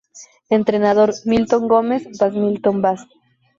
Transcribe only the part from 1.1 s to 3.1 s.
Milton Gomes Vaz-Milton Vaz